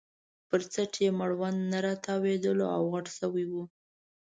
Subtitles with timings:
[0.49, 3.63] پر څټ یې مړوند نه راتاوېدلو او غټ شوی وو.